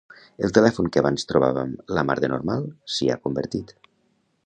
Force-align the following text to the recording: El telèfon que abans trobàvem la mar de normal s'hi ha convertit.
El 0.45 0.53
telèfon 0.57 0.87
que 0.95 1.01
abans 1.03 1.27
trobàvem 1.33 1.75
la 1.99 2.07
mar 2.09 2.17
de 2.25 2.33
normal 2.35 2.69
s'hi 2.97 3.11
ha 3.17 3.23
convertit. 3.29 3.77